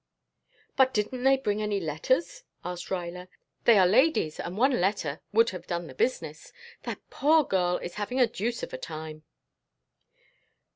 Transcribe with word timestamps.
"But 0.75 0.95
didn't 0.95 1.21
they 1.25 1.37
bring 1.37 1.61
any 1.61 1.79
letters?" 1.79 2.41
asked 2.65 2.89
Ruyler. 2.89 3.27
"They 3.65 3.77
are 3.77 3.85
ladies 3.85 4.39
and 4.39 4.57
one 4.57 4.81
letter 4.81 5.21
would 5.31 5.51
have 5.51 5.67
done 5.67 5.85
the 5.85 5.93
business. 5.93 6.51
That 6.81 7.07
poor 7.11 7.43
girl 7.43 7.77
is 7.77 7.93
having 8.01 8.17
the 8.17 8.25
deuce 8.25 8.63
of 8.63 8.73
a 8.73 8.79
time." 8.79 9.23